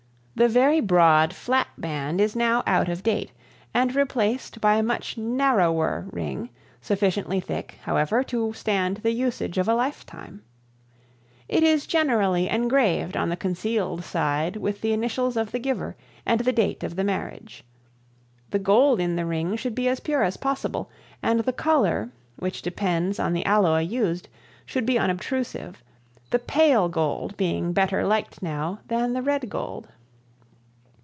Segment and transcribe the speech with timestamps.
[0.33, 3.31] The very broad, flat band is now out of date
[3.75, 6.49] and replaced by a much narrower ring,
[6.81, 10.41] sufficiently thick, however, to stand the usage of a lifetime.
[11.47, 15.95] It is generally engraved on the concealed side with the initials of the giver
[16.25, 17.63] and the date of the marriage.
[18.49, 20.89] The gold in the ring should be as pure as possible,
[21.21, 24.27] and the color, which depends on the alloy used,
[24.65, 25.83] should be unobtrusive,
[26.31, 29.89] the pale gold being better liked now than the red gold.